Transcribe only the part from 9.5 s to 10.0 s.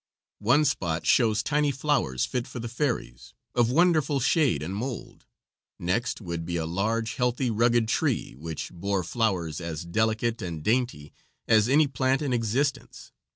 as